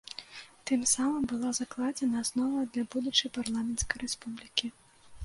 [0.69, 4.67] Тым самым была закладзена аснова для будучай парламенцкай рэспублікі.